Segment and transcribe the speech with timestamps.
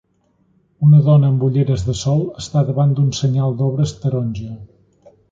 [0.85, 4.55] Una dona amb ulleres de sol està davant d'un senyal d'obres taronja.